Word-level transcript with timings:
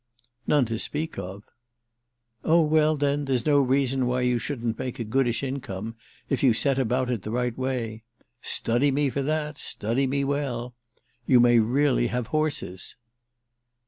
"None 0.47 0.65
to 0.65 0.79
speak 0.79 1.19
of." 1.19 1.43
"Oh 2.43 2.63
well 2.63 2.97
then 2.97 3.25
there's 3.25 3.45
no 3.45 3.59
reason 3.59 4.07
why 4.07 4.21
you 4.21 4.39
shouldn't 4.39 4.79
make 4.79 4.97
a 4.97 5.03
goodish 5.03 5.43
income—if 5.43 6.41
you 6.41 6.55
set 6.55 6.79
about 6.79 7.11
it 7.11 7.21
the 7.21 7.29
right 7.29 7.55
way. 7.55 8.01
Study 8.41 8.89
me 8.89 9.11
for 9.11 9.21
that—study 9.21 10.07
me 10.07 10.23
well. 10.23 10.73
You 11.27 11.39
may 11.39 11.59
really 11.59 12.07
have 12.07 12.25
horses." 12.33 12.95